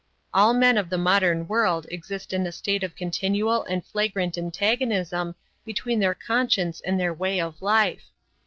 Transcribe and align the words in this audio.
All 0.33 0.55
men 0.55 0.79
of 0.79 0.89
the 0.89 0.97
modern 0.97 1.47
world 1.47 1.85
exist 1.91 2.33
in 2.33 2.47
a 2.47 2.51
state 2.51 2.81
of 2.83 2.95
continual 2.95 3.61
and 3.65 3.85
flagrant 3.85 4.35
antagonism 4.35 5.35
between 5.63 5.99
their 5.99 6.15
conscience 6.15 6.81
and 6.83 6.99
their 6.99 7.13
way 7.13 7.39
of 7.39 7.61
life. 7.61 8.05